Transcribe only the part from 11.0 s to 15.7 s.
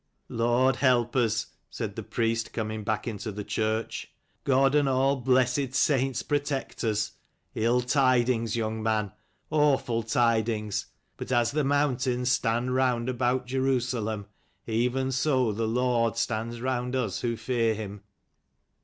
But as the mountains stand round about Jerusalem, even so the